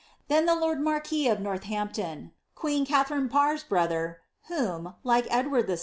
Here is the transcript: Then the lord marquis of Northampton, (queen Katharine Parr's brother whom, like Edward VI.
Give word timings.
Then 0.29 0.47
the 0.47 0.55
lord 0.55 0.79
marquis 0.81 1.27
of 1.27 1.39
Northampton, 1.41 2.31
(queen 2.55 2.87
Katharine 2.87 3.29
Parr's 3.29 3.63
brother 3.63 4.19
whom, 4.47 4.95
like 5.03 5.27
Edward 5.29 5.67
VI. 5.67 5.77